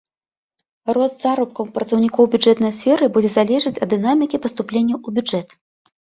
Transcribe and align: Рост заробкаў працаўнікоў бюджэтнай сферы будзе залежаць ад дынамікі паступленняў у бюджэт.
Рост 0.97 1.17
заробкаў 1.25 1.67
працаўнікоў 1.75 2.23
бюджэтнай 2.37 2.73
сферы 2.79 3.11
будзе 3.19 3.31
залежаць 3.37 3.75
ад 3.87 3.93
дынамікі 3.93 4.43
паступленняў 4.49 4.97
у 5.07 5.17
бюджэт. 5.21 5.47